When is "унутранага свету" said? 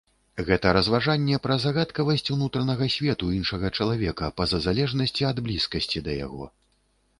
2.37-3.29